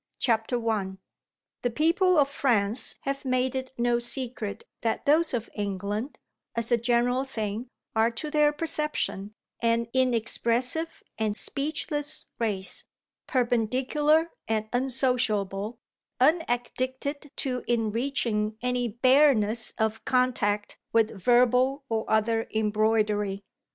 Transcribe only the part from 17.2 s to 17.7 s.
to